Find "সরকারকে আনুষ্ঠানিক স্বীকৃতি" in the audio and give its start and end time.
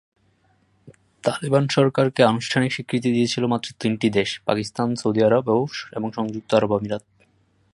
1.77-3.09